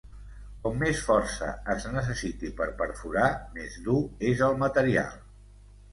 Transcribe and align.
Com 0.61 0.79
més 0.83 1.01
força 1.09 1.49
es 1.75 1.85
necessiti 1.97 2.51
per 2.61 2.69
perforar, 2.81 3.27
més 3.59 3.77
dur 3.89 3.99
és 4.31 4.43
el 4.51 4.59
material. 4.67 5.19